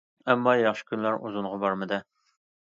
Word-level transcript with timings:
ئەمما 0.33 0.53
ياخشى 0.59 0.87
كۈنلەر 0.91 1.19
ئۇزۇنغا 1.19 1.61
بارمىدى. 1.65 2.01